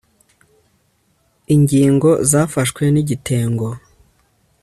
[1.55, 3.67] Ingingo zafashwe n igitengo